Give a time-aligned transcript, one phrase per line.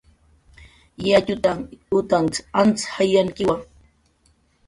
[1.07, 1.61] "Yatxutanh
[1.99, 3.55] utanht"" antz jayankiwa"